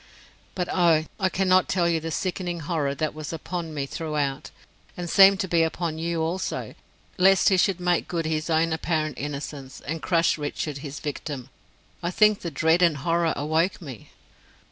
[0.55, 4.49] But oh, I cannot tell you the sickening horror that was upon me throughout,
[4.97, 6.73] and seemed to be upon you also,
[7.19, 11.51] lest he should make good his own apparent innocence, and crush Richard, his victim.
[12.01, 14.09] I think the dread and horror awoke me."